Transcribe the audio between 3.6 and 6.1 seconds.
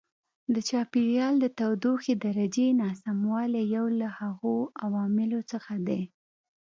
یو له هغو عواملو څخه دی.